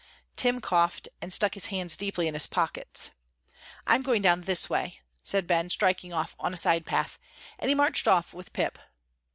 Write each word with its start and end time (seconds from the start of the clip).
Tim 0.35 0.61
coughed 0.61 1.09
and 1.21 1.31
stuck 1.31 1.53
his 1.53 1.67
hands 1.67 1.95
deeply 1.95 2.27
in 2.27 2.33
his 2.33 2.47
pockets. 2.47 3.11
"I'm 3.85 4.01
going 4.01 4.23
down 4.23 4.41
this 4.41 4.67
way," 4.67 4.99
said 5.21 5.45
Ben, 5.45 5.69
striking 5.69 6.11
off 6.11 6.35
on 6.39 6.55
a 6.55 6.57
side 6.57 6.87
path, 6.87 7.19
and 7.59 7.69
he 7.69 7.75
marched 7.75 8.07
off 8.07 8.33
with 8.33 8.51
pip. 8.51 8.79